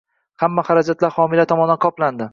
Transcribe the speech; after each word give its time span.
Hamma 0.43 0.63
xarajatlar 0.69 1.13
homiylar 1.19 1.49
tomonidan 1.53 1.83
qoplandi. 1.87 2.29